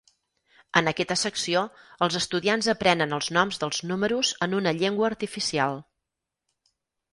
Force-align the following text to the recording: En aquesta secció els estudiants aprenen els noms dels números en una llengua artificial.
En 0.79 0.87
aquesta 0.91 1.17
secció 1.23 1.61
els 2.05 2.17
estudiants 2.21 2.71
aprenen 2.73 3.15
els 3.19 3.29
noms 3.37 3.61
dels 3.65 3.83
números 3.93 4.33
en 4.49 4.59
una 4.63 4.75
llengua 4.81 5.09
artificial. 5.13 5.81